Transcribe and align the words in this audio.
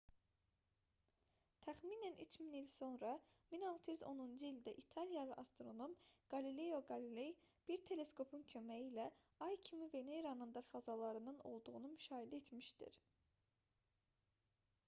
təxminən 1.65 2.15
3000 2.21 2.55
il 2.59 2.69
sonra 2.75 3.11
1610-cu 3.57 4.47
ildə 4.47 4.73
italiyalı 4.83 5.35
astronom 5.43 5.93
qalileo 6.35 6.79
qaliley 6.89 7.29
bir 7.69 7.85
teleskopun 7.91 8.47
köməyi 8.55 8.87
ilə 8.89 9.07
ay 9.51 9.59
kimi 9.71 9.91
veneranın 9.99 10.57
da 10.59 10.65
fazalarının 10.73 11.39
olduğunu 11.53 11.93
müşahidə 11.95 12.41
etmişdir 12.45 12.99